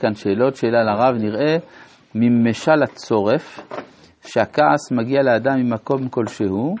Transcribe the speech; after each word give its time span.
כאן 0.00 0.14
שאלות, 0.14 0.56
שאלה 0.56 0.82
לרב, 0.82 1.14
נראה 1.16 1.56
ממשל 2.14 2.82
הצורף, 2.82 3.60
שהכעס 4.22 4.92
מגיע 4.92 5.22
לאדם 5.22 5.60
ממקום 5.60 6.08
כלשהו, 6.08 6.74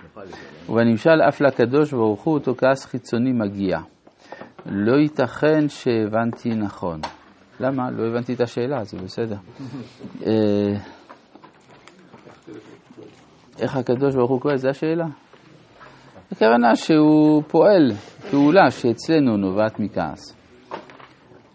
ובנמשל 0.68 1.22
אף 1.28 1.40
לקדוש 1.40 1.92
ברוך 1.92 2.22
הוא 2.22 2.34
אותו 2.34 2.54
כעס 2.54 2.86
חיצוני 2.86 3.32
מגיע. 3.32 3.78
לא 4.66 4.96
ייתכן 4.96 5.68
שהבנתי 5.68 6.48
נכון. 6.48 7.00
למה? 7.60 7.90
לא 7.90 8.06
הבנתי 8.06 8.34
את 8.34 8.40
השאלה, 8.40 8.84
זה 8.84 8.98
בסדר. 8.98 9.36
אה, 10.26 10.76
איך 13.60 13.76
הקדוש 13.76 14.14
ברוך 14.14 14.30
הוא 14.30 14.40
כועס? 14.40 14.60
זו 14.60 14.68
השאלה. 14.68 15.06
הכוונה 16.32 16.76
שהוא 16.76 17.42
פועל 17.48 17.92
פעולה 18.30 18.70
שאצלנו 18.70 19.36
נובעת 19.36 19.80
מכעס. 19.80 20.39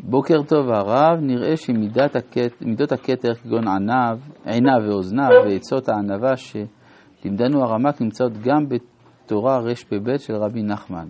בוקר 0.07 0.43
טוב 0.47 0.69
הרב, 0.69 1.19
נראה 1.21 1.57
שמידות 1.57 2.91
הכתר 2.91 3.33
כגון 3.33 3.67
עניו, 3.67 4.17
עיניו 4.45 4.89
ואוזניו 4.89 5.29
ועצות 5.45 5.89
הענווה 5.89 6.33
שלימדנו 6.35 7.63
הרמק 7.63 8.01
נמצאות 8.01 8.31
גם 8.43 8.65
בתורה 8.69 9.57
רפ"ב 9.57 10.17
של 10.17 10.33
רבי 10.35 10.63
נחמן. 10.63 11.07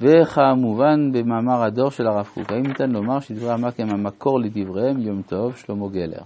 וכמובן 0.00 1.12
במאמר 1.12 1.64
הדור 1.64 1.90
של 1.90 2.06
הרב 2.06 2.26
קוק, 2.34 2.52
האם 2.52 2.62
ניתן 2.62 2.90
לומר 2.90 3.20
שדברי 3.20 3.50
הרמק 3.50 3.80
הם 3.80 3.90
המקור 3.90 4.40
לדבריהם? 4.40 4.98
יום 4.98 5.22
טוב, 5.22 5.56
שלמה 5.56 5.88
גלר. 5.88 6.22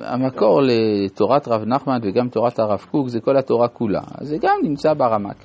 המקור 0.00 0.60
לתורת 0.62 1.48
רב 1.48 1.64
נחמן 1.64 1.98
וגם 2.02 2.28
תורת 2.28 2.58
הרב 2.58 2.86
קוק 2.90 3.08
זה 3.08 3.20
כל 3.20 3.36
התורה 3.36 3.68
כולה, 3.68 4.02
זה 4.20 4.36
גם 4.42 4.56
נמצא 4.62 4.94
ברמק. 4.94 5.44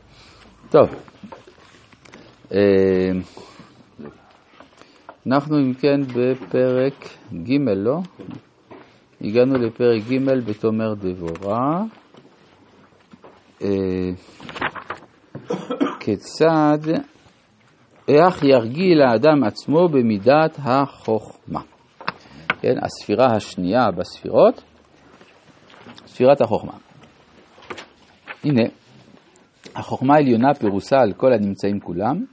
טוב, 0.70 0.90
אה, 2.54 3.12
אנחנו 5.28 5.60
אם 5.60 5.74
כן 5.74 6.02
בפרק 6.02 6.94
ג', 7.34 7.70
לא? 7.76 8.00
הגענו 9.22 9.58
לפרק 9.58 10.02
ג' 10.02 10.50
בתומר 10.50 10.94
דבורה. 10.94 11.84
אה, 13.62 14.10
כיצד, 16.00 16.78
איך 18.08 18.44
ירגיל 18.44 19.02
האדם 19.02 19.44
עצמו 19.44 19.88
במידת 19.90 20.58
החוכמה. 20.60 21.62
כן, 22.62 22.76
הספירה 22.82 23.26
השנייה 23.36 23.92
בספירות, 23.92 24.64
ספירת 26.06 26.42
החוכמה. 26.42 26.74
הנה, 28.44 28.64
החוכמה 29.76 30.16
העליונה 30.16 30.54
פירוסה 30.54 30.98
על 31.00 31.14
כל 31.14 31.34
הנמצאים 31.34 31.80
כולם, 31.80 32.26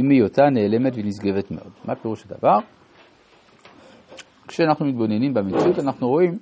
עם 0.00 0.10
היותה 0.10 0.42
נעלמת 0.42 0.92
ונשגבת 0.96 1.50
מאוד. 1.50 1.72
מה 1.84 1.94
פירוש 1.94 2.24
הדבר? 2.24 2.58
כשאנחנו 4.48 4.86
מתבוננים 4.86 5.34
במציאות 5.34 5.78
אנחנו 5.78 6.08
רואים 6.08 6.38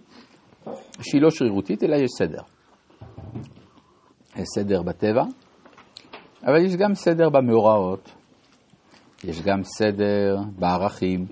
שהיא 1.01 1.23
לא 1.23 1.31
שרירותית 1.31 1.83
אלא 1.83 1.97
יש 1.97 2.11
סדר. 2.19 2.43
יש 4.37 4.47
סדר 4.55 4.83
בטבע, 4.83 5.23
אבל 6.45 6.65
יש 6.65 6.77
גם 6.77 6.95
סדר 6.95 7.29
במאורעות, 7.29 8.15
יש 9.25 9.43
גם 9.43 9.63
סדר 9.63 10.37
בערכים, 10.59 11.27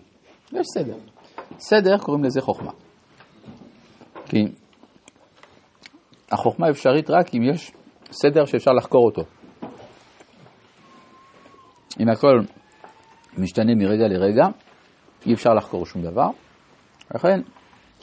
יש 0.53 0.67
סדר. 0.75 0.97
סדר 1.59 1.99
קוראים 1.99 2.25
לזה 2.25 2.41
חוכמה. 2.41 2.73
כי 4.25 4.39
החוכמה 6.33 6.71
אפשרית 6.71 7.11
רק 7.11 7.35
אם 7.35 7.43
יש 7.43 7.73
סדר 8.11 8.45
שאפשר 8.45 8.71
לחקור 8.71 9.05
אותו. 9.07 9.23
אם 12.01 12.09
הכל 12.09 12.41
משתנה 13.39 13.75
מרגע 13.75 14.09
לרגע, 14.09 14.47
אי 15.27 15.35
אפשר 15.35 15.51
לחקור 15.51 15.87
שום 15.87 16.03
דבר. 16.03 16.29
לכן 17.15 17.41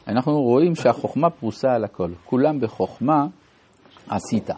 אנחנו 0.07 0.41
רואים 0.41 0.75
שהחוכמה 0.75 1.29
פרוסה 1.29 1.71
על 1.71 1.83
הכל. 1.83 2.11
כולם 2.25 2.59
בחוכמה 2.59 3.25
עשית. 4.09 4.49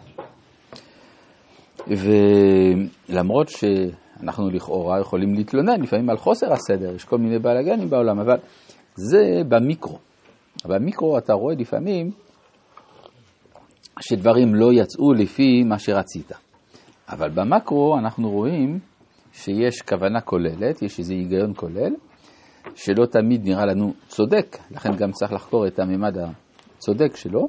ולמרות 1.86 3.48
שאנחנו 3.48 4.50
לכאורה 4.50 5.00
יכולים 5.00 5.34
להתלונן 5.34 5.80
לפעמים 5.80 6.10
על 6.10 6.16
חוסר 6.16 6.52
הסדר, 6.52 6.94
יש 6.94 7.04
כל 7.04 7.18
מיני 7.18 7.38
בלאגנים 7.38 7.90
בעולם, 7.90 8.18
אבל 8.18 8.36
זה 8.94 9.42
במיקרו. 9.48 9.98
במיקרו 10.64 11.18
אתה 11.18 11.32
רואה 11.32 11.54
לפעמים 11.58 12.10
שדברים 14.00 14.54
לא 14.54 14.72
יצאו 14.72 15.12
לפי 15.12 15.62
מה 15.64 15.78
שרצית. 15.78 16.32
אבל 17.08 17.30
במקרו 17.30 17.98
אנחנו 17.98 18.30
רואים 18.30 18.78
שיש 19.36 19.82
כוונה 19.82 20.20
כוללת, 20.20 20.82
יש 20.82 20.98
איזה 20.98 21.14
היגיון 21.14 21.52
כולל, 21.56 21.94
שלא 22.74 23.06
תמיד 23.06 23.44
נראה 23.44 23.66
לנו 23.66 23.92
צודק, 24.06 24.56
לכן 24.70 24.96
גם 24.96 25.12
צריך 25.12 25.32
לחקור 25.32 25.66
את 25.66 25.78
הממד 25.78 26.16
הצודק 26.76 27.16
שלו, 27.16 27.48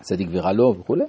צדיק 0.00 0.28
ורע 0.30 0.52
לו 0.52 0.74
וכולי, 0.78 1.04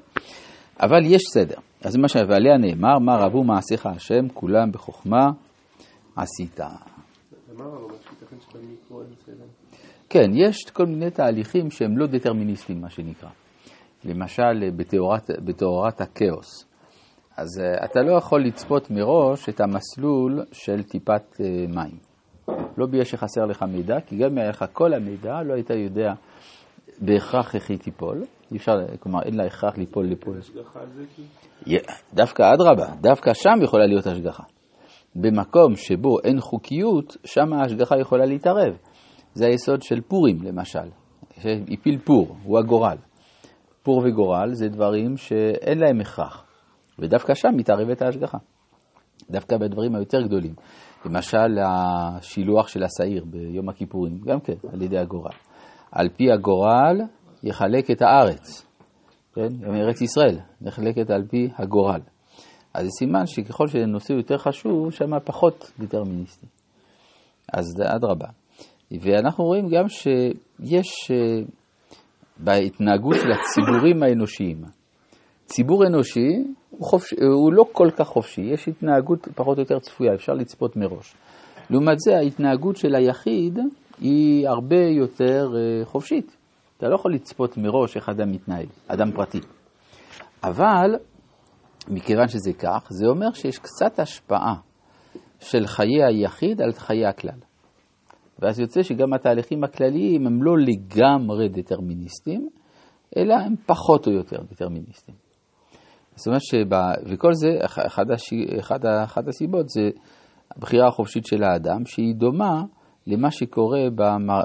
אבל 0.80 1.06
יש 1.06 1.22
סדר. 1.34 1.56
אז 1.82 1.96
מה 1.96 2.08
שעליה 2.08 2.58
נאמר, 2.58 3.00
מה 3.00 3.16
רבו 3.16 3.44
מעשיך 3.44 3.86
השם, 3.86 4.30
כולם 4.34 4.72
בחוכמה 4.72 5.30
עשית. 6.16 6.60
כן, 10.10 10.30
יש 10.34 10.64
כל 10.74 10.86
מיני 10.86 11.12
תהליכים 11.12 11.72
שהם 11.72 11.98
לא 11.98 12.08
דטרמיניסטיים, 12.08 12.82
מה 12.82 12.90
שנקרא. 12.90 13.30
למשל, 14.06 14.70
בתיאורת, 14.76 15.30
בתיאורת 15.46 16.02
הכאוס. 16.02 16.66
אז 17.38 17.48
uh, 17.60 17.86
אתה 17.86 18.02
לא 18.02 18.18
יכול 18.18 18.46
לצפות 18.46 18.92
מראש 18.92 19.50
את 19.50 19.62
המסלול 19.62 20.46
של 20.52 20.84
טיפת 20.84 21.24
uh, 21.34 21.42
מים. 21.76 21.98
לא 22.78 22.88
בגלל 22.88 23.04
שחסר 23.04 23.46
לך 23.46 23.64
מידע, 23.64 23.96
כי 24.06 24.18
גם 24.18 24.32
אם 24.32 24.38
היה 24.38 24.50
לך 24.50 24.66
כל 24.74 24.94
המידע, 24.94 25.42
לא 25.46 25.54
היית 25.54 25.70
יודע 25.70 26.14
בהכרח 27.02 27.56
איך 27.56 27.70
היא 27.70 27.80
תיפול. 27.80 28.24
אי 28.52 28.58
אפשר, 28.58 28.74
כלומר, 29.00 29.20
אין 29.22 29.34
לה 29.38 29.46
הכרח 29.46 29.78
ליפול 29.78 30.06
ליפול. 30.06 30.38
דווקא 32.14 32.44
אדרבה, 32.54 32.96
דווקא 33.02 33.34
שם 33.34 33.64
יכולה 33.64 33.86
להיות 33.86 34.08
השגחה. 34.08 34.44
במקום 35.16 35.76
שבו 35.76 36.20
אין 36.24 36.40
חוקיות, 36.40 37.18
שם 37.26 37.54
ההשגחה 37.54 38.00
יכולה 38.00 38.26
להתערב. 38.26 38.78
זה 39.34 39.46
היסוד 39.46 39.82
של 39.82 40.02
פורים, 40.02 40.38
למשל. 40.44 40.90
הפיל 41.72 42.00
פור, 42.04 42.36
הוא 42.44 42.60
הגורל. 42.60 42.98
פור 43.84 44.04
וגורל 44.06 44.54
זה 44.54 44.68
דברים 44.68 45.18
שאין 45.18 45.80
להם 45.80 46.02
הכרח. 46.02 46.45
ודווקא 47.00 47.34
שם 47.34 47.50
מתערבת 47.56 48.02
ההשגחה. 48.02 48.38
דווקא 49.30 49.58
בדברים 49.58 49.96
היותר 49.96 50.22
גדולים. 50.22 50.54
למשל, 51.06 51.58
השילוח 51.66 52.68
של 52.68 52.84
השעיר 52.84 53.26
ביום 53.26 53.70
הכיפורים, 53.70 54.18
גם 54.26 54.40
כן, 54.40 54.54
על 54.74 54.82
ידי 54.82 54.98
הגורל. 54.98 55.36
על 55.92 56.10
פי 56.10 56.32
הגורל 56.32 57.02
יחלק 57.44 57.92
את 57.92 58.02
הארץ, 58.02 58.66
כן? 59.34 59.48
גם 59.62 59.76
ארץ 59.76 60.02
ישראל 60.02 60.40
נחלקת 60.62 61.10
על 61.10 61.24
פי 61.30 61.50
הגורל. 61.58 62.02
אז 62.74 62.84
זה 62.84 62.90
סימן 63.00 63.26
שככל 63.26 63.68
שנושא 63.68 64.14
יותר 64.14 64.38
חשוב, 64.38 64.92
שם 64.92 65.20
פחות 65.26 65.72
דטרמיניסטי. 65.80 66.48
אז 67.54 67.66
אדרבה. 67.96 68.28
ואנחנו 69.02 69.44
רואים 69.44 69.68
גם 69.70 69.90
שיש 69.90 71.12
אה, 71.12 71.46
בהתנהגות 72.38 73.16
של 73.16 73.32
הציבורים 73.32 74.04
האנושיים, 74.04 74.62
ציבור 75.46 75.86
אנושי 75.88 76.30
הוא, 76.78 76.88
חופש, 76.88 77.14
הוא 77.14 77.54
לא 77.54 77.66
כל 77.72 77.90
כך 77.96 78.08
חופשי, 78.08 78.42
יש 78.42 78.68
התנהגות 78.68 79.28
פחות 79.36 79.58
או 79.58 79.64
יותר 79.64 79.80
צפויה, 79.80 80.14
אפשר 80.14 80.34
לצפות 80.34 80.76
מראש. 80.76 81.16
לעומת 81.70 82.00
זה 82.00 82.18
ההתנהגות 82.18 82.76
של 82.76 82.96
היחיד 82.96 83.60
היא 84.02 84.48
הרבה 84.48 84.84
יותר 84.98 85.48
אה, 85.56 85.86
חופשית. 85.86 86.38
אתה 86.78 86.88
לא 86.88 86.96
יכול 86.96 87.14
לצפות 87.14 87.58
מראש 87.58 87.96
איך 87.96 88.10
אדם 88.10 88.32
מתנהג, 88.32 88.68
אדם 88.88 89.12
פרטי. 89.12 89.40
אבל 90.44 90.96
מכיוון 91.88 92.28
שזה 92.28 92.54
כך, 92.54 92.88
זה 92.90 93.06
אומר 93.08 93.34
שיש 93.34 93.60
קצת 93.60 94.00
השפעה 94.00 94.56
של 95.40 95.68
חיי 95.68 96.04
היחיד 96.04 96.62
על 96.62 96.72
חיי 96.72 97.06
הכלל. 97.06 97.40
ואז 98.40 98.60
יוצא 98.60 98.84
שגם 98.84 99.14
התהליכים 99.14 99.64
הכלליים 99.64 100.28
הם 100.28 100.44
לא 100.44 100.58
לגמרי 100.58 101.50
דטרמיניסטיים, 101.50 102.50
אלא 103.18 103.34
הם 103.34 103.56
פחות 103.66 104.08
או 104.08 104.12
יותר 104.12 104.38
דטרמיניסטיים. 104.52 105.25
זאת 106.16 106.28
אומרת 106.28 106.42
שבא, 106.42 106.94
וכל 107.06 107.34
זה, 107.34 107.48
אחד, 107.66 108.12
הש... 108.12 108.34
אחד, 108.60 108.86
אחד 109.04 109.28
הסיבות 109.28 109.70
זה 109.70 109.90
הבחירה 110.56 110.88
החופשית 110.88 111.26
של 111.26 111.44
האדם, 111.44 111.86
שהיא 111.86 112.16
דומה 112.16 112.64
למה 113.08 113.32
שקורה 113.32 113.80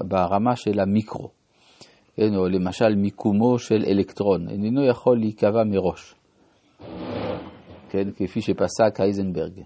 ברמה 0.09 0.57
של 0.57 0.81
המיקרו. 0.81 1.29
כן, 2.17 2.35
או 2.37 2.49
למשל 2.49 2.95
מיקומו 2.97 3.59
של 3.59 3.85
אלקטרון, 3.87 4.49
איננו 4.49 4.87
יכול 4.87 5.19
להיקבע 5.19 5.65
מראש. 5.65 6.15
כן, 7.89 8.11
כפי 8.17 8.41
שפסק 8.41 9.01
אייזנברג. 9.01 9.61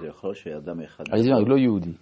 זה 0.00 0.06
יכול 0.06 0.34
שאדם 0.34 0.80
אחד... 0.80 1.04
אייזנברג 1.12 1.48
לא 1.48 1.56
יהודי. 1.56 1.92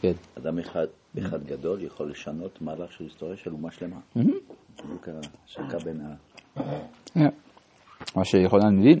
כן. 0.00 0.12
אדם 0.38 0.58
אחד, 0.58 0.86
אחד 1.18 1.44
גדול 1.44 1.82
יכול 1.82 2.10
לשנות 2.10 2.62
מהלך 2.62 2.92
של 2.92 3.04
היסטוריה 3.04 3.36
של 3.36 3.50
אומה 3.52 3.70
שלמה. 3.70 4.00
בדיוק 4.16 5.08
השקה 5.44 5.78
בין 5.84 6.00
ה... 6.00 7.28
מה 8.18 8.24
שיכולן 8.24 8.78
מבין, 8.78 8.98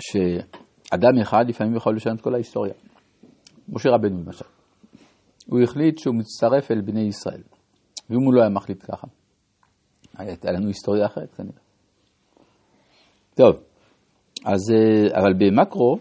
שאדם 0.00 1.20
אחד 1.22 1.44
לפעמים 1.48 1.76
יכול 1.76 1.96
לשנות 1.96 2.20
כל 2.20 2.34
ההיסטוריה. 2.34 2.74
משה 3.68 3.90
רבנו 3.90 4.22
למשל, 4.24 4.44
הוא 5.46 5.60
החליט 5.62 5.98
שהוא 5.98 6.14
מצטרף 6.14 6.70
אל 6.70 6.80
בני 6.80 7.00
ישראל, 7.00 7.42
ואם 8.10 8.20
הוא 8.24 8.34
לא 8.34 8.40
היה 8.40 8.50
מחליט 8.50 8.82
ככה, 8.82 9.06
הייתה 10.18 10.52
לנו 10.52 10.66
היסטוריה 10.66 11.06
אחרת 11.06 11.34
כנראה. 11.34 11.58
טוב, 13.34 13.56
אז, 14.44 14.60
אה, 14.74 15.20
אבל 15.20 15.32
במקרו, 15.38 15.98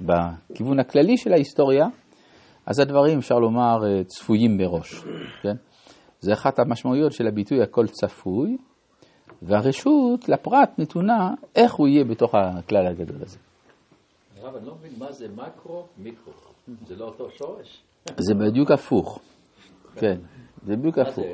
בכיוון 0.00 0.80
הכללי 0.80 1.16
של 1.16 1.32
ההיסטוריה, 1.32 1.86
אז 2.66 2.80
הדברים, 2.80 3.18
אפשר 3.18 3.34
לומר, 3.34 3.76
אה, 3.86 4.04
צפויים 4.04 4.56
מראש, 4.56 5.04
כן? 5.42 5.54
זה 6.20 6.32
אחת 6.32 6.58
המשמעויות 6.58 7.12
של 7.12 7.26
הביטוי 7.26 7.62
הכל 7.62 7.86
צפוי, 7.86 8.56
והרשות 9.42 10.28
לפרט 10.28 10.70
נתונה 10.78 11.34
איך 11.56 11.74
הוא 11.74 11.88
יהיה 11.88 12.04
בתוך 12.04 12.34
הכלל 12.34 12.86
הגדול 12.86 13.22
הזה. 13.22 13.38
הרב, 14.40 14.56
אני 14.56 14.66
לא 14.66 14.74
מבין 14.74 14.92
מה 14.98 15.12
זה 15.12 15.28
מקרו, 15.28 15.86
מיקרו. 15.98 16.32
זה 16.86 16.96
לא 16.96 17.04
אותו 17.04 17.30
שורש? 17.30 17.82
זה 18.16 18.34
בדיוק 18.34 18.70
הפוך. 18.70 19.20
כן, 19.94 20.20
זה 20.62 20.76
בדיוק 20.76 20.98
הפוך. 20.98 21.24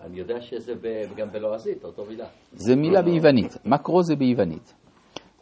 אני 0.00 0.18
יודע 0.18 0.40
שזה 0.40 0.72
גם 1.16 1.30
בלועזית, 1.32 1.84
אותו 1.84 2.04
מילה. 2.04 2.26
זה 2.52 2.76
מילה 2.76 3.02
ביוונית. 3.02 3.56
מקרו 3.64 4.02
זה 4.02 4.16
ביוונית. 4.16 4.74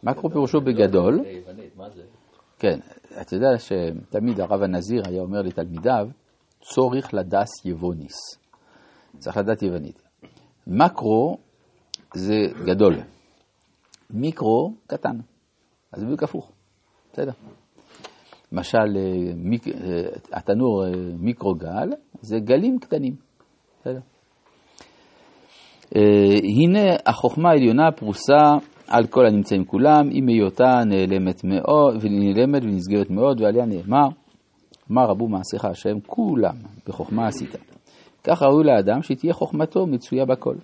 מקרו 0.03 0.29
פירושו 0.29 0.61
בגדול. 0.61 1.19
כן, 2.59 2.79
אתה 3.21 3.35
יודע 3.35 3.57
שתמיד 3.57 4.39
הרב 4.39 4.63
הנזיר 4.63 5.03
היה 5.07 5.21
אומר 5.21 5.41
לתלמידיו, 5.41 6.07
צורך 6.61 7.13
לדס 7.13 7.65
יבוניס. 7.65 8.15
צריך 9.17 9.37
לדעת 9.37 9.61
יוונית. 9.63 10.01
מקרו 10.67 11.37
זה 12.13 12.35
גדול, 12.65 12.95
מיקרו 14.09 14.73
קטן, 14.87 15.15
אז 15.93 15.99
זה 15.99 16.05
בדיוק 16.05 16.23
הפוך, 16.23 16.51
בסדר. 17.13 17.31
למשל, 18.51 18.97
אה, 18.97 19.33
מיק, 19.35 19.67
אה, 19.67 19.73
התנור 20.33 20.85
אה, 20.85 20.91
מיקרוגל 21.19 21.89
זה 22.21 22.39
גלים 22.39 22.79
קטנים, 22.79 23.15
בסדר. 23.81 23.99
הנה 26.43 26.95
החוכמה 27.05 27.49
העליונה 27.49 27.91
פרוסה 27.91 28.57
על 28.87 29.07
כל 29.07 29.25
הנמצאים 29.25 29.65
כולם, 29.65 30.09
עם 30.11 30.27
היותה 30.27 30.83
נעלמת 30.85 31.43
מאוד, 31.43 31.95
ונעלמת 32.01 32.63
ונסגרת 32.63 33.09
מאוד, 33.09 33.41
ועליה 33.41 33.65
נאמר, 33.65 34.07
מה 34.89 35.05
רבו 35.05 35.27
מעשיך 35.27 35.65
השם, 35.65 35.99
כולם 36.07 36.55
בחוכמה 36.87 37.27
עשית. 37.27 37.55
כך 38.23 38.41
ראוי 38.41 38.63
לאדם 38.63 39.01
שתהיה 39.01 39.33
חוכמתו 39.33 39.87
מצויה 39.87 40.25
בכל. 40.25 40.55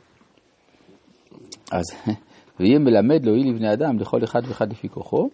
אז, 1.72 1.86
ויהיה 2.60 2.80
מלמד 2.80 3.26
להועיל 3.26 3.50
לבני 3.50 3.74
אדם 3.74 4.00
לכל 4.00 4.24
אחד 4.24 4.42
ואחד 4.48 4.72
לפי 4.72 4.90
כוחו. 4.90 5.30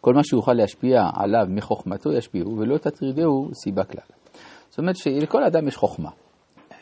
כל 0.00 0.14
מה 0.14 0.24
שיוכל 0.24 0.52
להשפיע 0.52 1.02
עליו 1.14 1.46
מחוכמתו 1.48 2.12
ישפיעו, 2.12 2.56
ולא 2.58 2.78
תטרידהו 2.78 3.50
סיבה 3.54 3.84
כלל. 3.84 4.04
זאת 4.68 4.78
אומרת 4.78 4.96
שלכל 4.96 5.44
אדם 5.44 5.68
יש 5.68 5.76
חוכמה. 5.76 6.10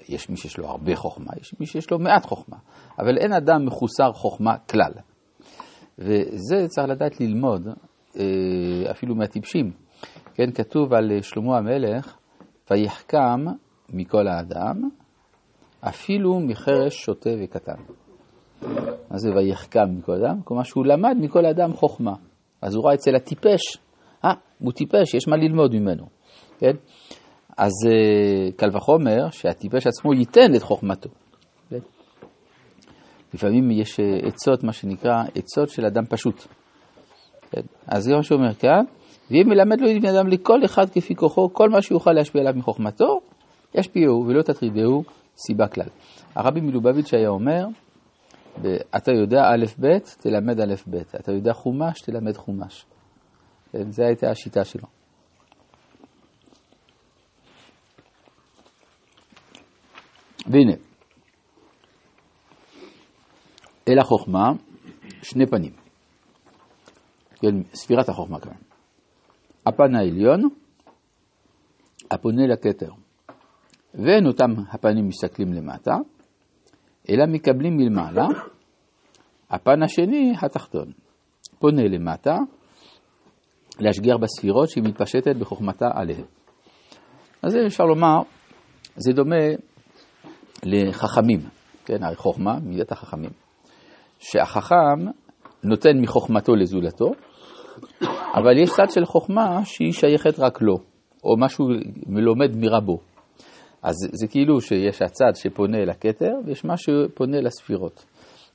יש 0.08 0.31
מי 0.31 0.37
שיש 0.37 0.58
לו 0.58 0.69
הרבה 0.69 0.96
חוכמה, 0.96 1.32
יש 1.40 1.55
מי 1.61 1.67
שיש 1.67 1.90
לו 1.90 1.99
מעט 1.99 2.26
חוכמה, 2.26 2.56
אבל 2.99 3.19
אין 3.19 3.32
אדם 3.32 3.67
מחוסר 3.67 4.12
חוכמה 4.12 4.58
כלל. 4.58 4.93
וזה 5.99 6.69
צריך 6.69 6.88
לדעת 6.88 7.20
ללמוד, 7.20 7.69
אה, 8.17 8.91
אפילו 8.91 9.14
מהטיפשים. 9.14 9.73
כן, 10.34 10.50
כתוב 10.52 10.94
על 10.94 11.23
שלמה 11.23 11.58
המלך, 11.58 12.17
ויחכם 12.70 13.44
מכל 13.93 14.29
האדם, 14.29 14.88
אפילו 15.81 16.41
מחרש 16.41 16.94
שוטה 17.05 17.31
וקטן. 17.44 17.82
מה 19.10 19.19
זה 19.19 19.31
ויחכם 19.37 19.99
מכל 19.99 20.12
אדם? 20.12 20.43
כלומר 20.44 20.62
שהוא 20.62 20.87
למד 20.87 21.16
מכל 21.20 21.46
אדם 21.46 21.72
חוכמה. 21.72 22.14
אז 22.62 22.75
הוא 22.75 22.84
ראה 22.84 22.94
אצל 22.94 23.14
הטיפש, 23.16 23.60
אה, 24.25 24.32
הוא 24.58 24.72
טיפש, 24.72 25.14
יש 25.14 25.28
מה 25.28 25.37
ללמוד 25.37 25.75
ממנו, 25.75 26.06
כן? 26.58 26.72
אז 27.58 27.72
אה, 27.87 28.52
קל 28.56 28.76
וחומר 28.76 29.31
שהטיפש 29.31 29.87
עצמו 29.87 30.14
ייתן 30.14 30.55
את 30.56 30.62
חוכמתו. 30.62 31.10
כן? 31.70 31.78
לפעמים 33.34 33.70
יש 33.70 34.00
אה, 34.00 34.28
עצות, 34.28 34.64
מה 34.64 34.72
שנקרא, 34.72 35.22
עצות 35.34 35.69
של 35.69 35.84
אדם 35.84 36.05
פשוט. 36.10 36.46
כן? 37.50 37.60
אז 37.87 38.05
זה 38.05 38.16
מה 38.16 38.22
שאומר 38.22 38.55
כאן, 38.55 38.84
ואם 39.31 39.49
מלמד 39.49 39.81
לו 39.81 39.87
לבן 39.87 40.08
אדם 40.08 40.28
לכל 40.28 40.64
אחד 40.64 40.90
כפי 40.90 41.14
כוחו, 41.14 41.52
כל 41.52 41.69
מה 41.69 41.82
שיוכל 41.82 42.12
להשפיע 42.12 42.40
עליו 42.40 42.55
מחוכמתו, 42.56 43.20
ישפיעו 43.75 44.25
ולא 44.26 44.43
תטרידהו 44.43 45.02
סיבה 45.46 45.69
כלל. 45.69 45.88
הרבי 46.34 46.60
מלובביץ' 46.60 47.14
היה 47.14 47.28
אומר, 47.28 47.66
אתה 48.96 49.12
יודע 49.12 49.40
א' 49.40 49.64
ב', 49.81 49.99
תלמד 49.99 50.60
א' 50.60 50.75
ב', 50.90 50.96
אתה 50.96 51.32
יודע 51.32 51.52
חומש, 51.52 52.00
תלמד 52.00 52.37
חומש. 52.37 52.87
כן, 53.72 53.90
זו 53.90 54.02
הייתה 54.02 54.31
השיטה 54.31 54.64
שלו. 54.64 54.87
והנה, 60.46 60.72
אל 63.88 63.99
החוכמה 63.99 64.52
שני 65.22 65.46
פנים. 65.46 65.72
כן, 67.37 67.62
ספירת 67.75 68.08
החוכמה 68.08 68.40
כאן. 68.40 68.52
הפן 69.66 69.94
העליון, 69.94 70.49
הפונה 72.10 72.46
לכתר. 72.46 72.90
ואין 73.94 74.26
אותם 74.26 74.50
הפנים 74.70 75.08
מסתכלים 75.08 75.52
למטה, 75.52 75.93
אלא 77.10 77.26
מקבלים 77.26 77.76
מלמעלה, 77.76 78.26
הפן 79.50 79.82
השני, 79.82 80.32
התחתון, 80.43 80.93
פונה 81.58 81.82
למטה, 81.82 82.37
להשגיח 83.81 84.16
בספירות 84.16 84.70
שהיא 84.70 84.84
מתפשטת 84.84 85.37
בחוכמתה 85.37 85.87
עליהם. 85.94 86.25
אז 87.43 87.52
זה 87.52 87.58
אפשר 87.66 87.84
לומר, 87.84 88.20
זה 88.96 89.12
דומה 89.12 89.44
לחכמים, 90.64 91.40
כן, 91.84 92.02
הרי 92.02 92.16
חוכמה, 92.16 92.58
מידת 92.62 92.93
החכמים, 92.93 93.31
שהחכם 94.19 95.06
נותן 95.64 96.00
מחוכמתו 96.00 96.56
לזולתו, 96.56 97.10
אבל 98.34 98.58
יש 98.58 98.70
צד 98.70 98.90
של 98.90 99.05
חוכמה 99.05 99.64
שהיא 99.64 99.93
שייכת 99.93 100.38
רק 100.38 100.62
לו, 100.62 100.75
או 101.25 101.37
משהו 101.38 101.64
מלומד 102.06 102.56
מרבו. 102.56 102.99
אז 103.83 103.95
זה 104.13 104.27
כאילו 104.27 104.61
שיש 104.61 105.03
הצד 105.03 105.33
שפונה 105.35 105.79
אל 105.79 105.91
הכתר 105.91 106.33
ויש 106.45 106.65
מה 106.65 106.77
שפונה 106.77 107.41
לספירות. 107.41 108.05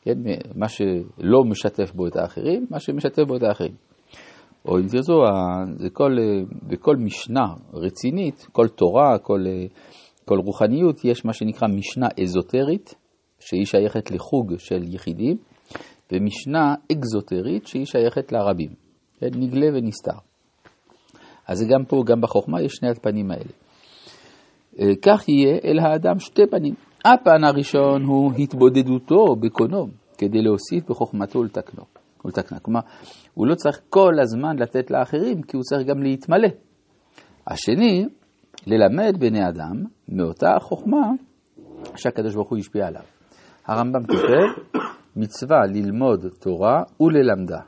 כן? 0.01 0.17
מה 0.55 0.67
שלא 0.67 1.43
משתף 1.43 1.93
בו 1.93 2.07
את 2.07 2.15
האחרים, 2.15 2.65
מה 2.69 2.79
שמשתף 2.79 3.23
בו 3.27 3.35
את 3.37 3.43
האחרים. 3.43 3.75
או 4.65 4.79
אם 4.79 4.87
תרצו, 4.87 5.13
כל, 5.93 6.17
בכל 6.67 6.95
משנה 6.95 7.45
רצינית, 7.73 8.47
כל 8.51 8.67
תורה, 8.67 9.17
כל, 9.21 9.39
כל 10.25 10.39
רוחניות, 10.39 11.05
יש 11.05 11.25
מה 11.25 11.33
שנקרא 11.33 11.67
משנה 11.67 12.07
אזוטרית, 12.23 12.95
שהיא 13.39 13.65
שייכת 13.65 14.11
לחוג 14.11 14.53
של 14.57 14.93
יחידים, 14.93 15.37
ומשנה 16.11 16.75
אקזוטרית, 16.91 17.67
שהיא 17.67 17.85
שייכת 17.85 18.31
לרבים. 18.31 18.69
כן? 19.19 19.27
נגלה 19.35 19.67
ונסתר. 19.67 20.17
אז 21.47 21.67
גם 21.69 21.85
פה, 21.85 22.03
גם 22.05 22.21
בחוכמה, 22.21 22.61
יש 22.61 22.71
שני 22.73 22.89
הפנים 22.89 23.31
האלה. 23.31 23.62
אה, 24.79 24.85
כך 25.01 25.29
יהיה 25.29 25.57
אל 25.63 25.79
האדם 25.79 26.19
שתי 26.19 26.41
פנים. 26.51 26.73
הפן 27.05 27.43
הראשון 27.43 28.03
הוא 28.03 28.31
התבודדותו 28.39 29.35
בקונו, 29.35 29.87
כדי 30.17 30.41
להוסיף 30.41 30.89
בחוכמתו 30.89 31.39
ולתקנו. 31.39 31.83
ולתקנה. 32.25 32.59
כלומר, 32.59 32.79
הוא 33.33 33.47
לא 33.47 33.55
צריך 33.55 33.79
כל 33.89 34.13
הזמן 34.21 34.55
לתת 34.59 34.91
לאחרים, 34.91 35.41
כי 35.41 35.57
הוא 35.57 35.63
צריך 35.63 35.87
גם 35.87 36.03
להתמלא. 36.03 36.47
השני, 37.47 38.05
ללמד 38.67 39.19
בני 39.19 39.47
אדם 39.49 39.83
מאותה 40.09 40.55
חוכמה 40.59 41.11
שהקדוש 41.95 42.35
ברוך 42.35 42.49
הוא 42.49 42.57
השפיע 42.57 42.87
עליו. 42.87 43.01
הרמב"ם 43.65 44.03
כותב, 44.03 44.79
מצווה 45.15 45.57
ללמוד 45.65 46.25
תורה 46.39 46.83
וללמדה 46.99 47.59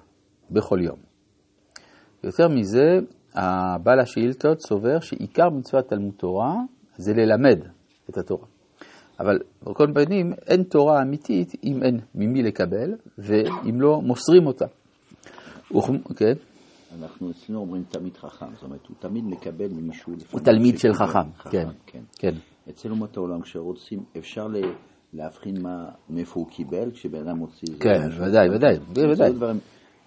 בכל 0.52 0.78
יום. 0.82 0.98
יותר 2.24 2.48
מזה, 2.48 3.00
הבעל 3.36 4.00
השאילתות 4.00 4.60
סובר 4.60 5.00
שעיקר 5.00 5.50
מצוות 5.50 5.90
תלמוד 5.90 6.14
תורה 6.18 6.54
זה 6.98 7.14
ללמד 7.14 7.60
את 8.10 8.18
התורה. 8.18 8.46
אבל 9.20 9.40
בכל 9.64 9.88
פנים 9.94 10.34
אין 10.48 10.64
תורה 10.64 11.02
אמיתית 11.02 11.54
אם 11.64 11.84
אין 11.84 12.00
ממי 12.16 12.44
לקבל 12.44 12.94
ואם 13.18 13.82
לא 13.82 14.02
מוסרים 14.02 14.48
אותה. 14.48 14.66
כן? 16.16 16.34
אנחנו 17.00 17.32
אצלנו 17.32 17.60
אומרים 17.60 17.84
תלמיד 17.90 18.18
חכם, 18.18 18.46
זאת 18.54 18.64
אומרת, 18.64 18.88
הוא 18.88 18.96
תמיד 19.00 19.26
מקבל 19.26 19.68
ממישהו... 19.68 20.14
הוא 20.32 20.42
תלמיד 20.42 20.80
של 20.80 20.94
חכם, 20.94 21.50
כן, 21.50 21.68
כן. 21.86 22.00
כן. 22.18 22.34
אצל 22.70 22.92
אומות 22.92 23.18
העולם, 23.18 23.42
כשרוצים, 23.42 24.04
אפשר 24.18 24.48
להבחין 25.14 25.56
מאיפה 26.10 26.40
הוא 26.40 26.48
קיבל, 26.50 26.92
כשבן 26.92 27.28
אדם 27.28 27.38
מוציא... 27.38 27.68
כן, 27.80 28.10
ודאי, 28.20 28.50
ודאי, 28.50 28.78
ודאי. 29.12 29.32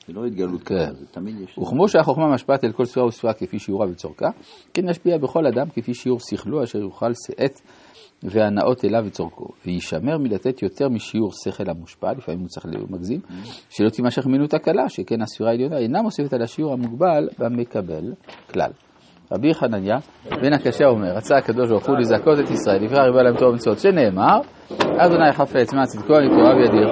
זה 0.09 0.15
לא 0.15 0.27
התגלות. 0.27 0.63
ככה, 0.63 0.93
זה 0.93 1.07
תמיד 1.07 1.41
יש... 1.41 1.59
וכמו 1.59 1.89
שהחוכמה 1.89 2.35
משפעת 2.35 2.65
אל 2.65 2.73
כל 2.73 2.85
ספירה 2.85 3.07
וספירה 3.07 3.33
כפי 3.33 3.59
שיעורה 3.59 3.87
וצורכה, 3.91 4.27
כן 4.75 4.89
נשפיע 4.89 5.19
בכל 5.19 5.47
אדם 5.47 5.67
כפי 5.75 5.95
שיעור 5.95 6.21
שכלו 6.21 6.65
אשר 6.65 6.79
יוכל 6.79 7.13
שאת 7.27 7.61
והנאות 8.23 8.85
אליו 8.85 9.03
וצורכו, 9.07 9.49
וישמר 9.67 10.19
מלתת 10.19 10.63
יותר 10.63 10.89
משיעור 10.89 11.31
שכל 11.33 11.71
המושפע, 11.71 12.13
לפעמים 12.13 12.41
הוא 12.41 12.49
צריך 12.49 12.67
מגזים, 12.91 13.21
שלא 13.71 13.89
תימשך 13.89 14.27
ממנו 14.27 14.47
תקלה, 14.47 14.89
שכן 14.89 15.23
הספירה 15.23 15.51
העליונה 15.51 15.79
אינה 15.79 16.03
מוסיפת 16.03 16.33
על 16.33 16.43
השיעור 16.43 16.73
המוגבל 16.73 17.29
במקבל 17.39 18.13
כלל. 18.53 18.71
רבי 19.33 19.55
חנניה 19.55 19.97
בן 20.43 20.53
הקשה 20.53 20.87
אומר, 20.87 21.09
רצה 21.17 21.37
הקדוש 21.37 21.71
ברוך 21.71 21.87
הוא 21.87 21.97
לזכות 21.99 22.39
את 22.45 22.51
ישראל, 22.51 22.83
יבחר 22.85 23.03
ריבה 23.03 23.23
להם 23.23 23.37
תורה 23.37 23.51
ומצוות, 23.51 23.79
שנאמר, 23.79 24.41
אדוני 24.99 25.33
חפץ 25.33 25.75
מה 25.75 25.87
צדקו 25.87 26.19
אני 26.19 26.29
תורה 26.29 26.57
וידיר. 26.57 26.87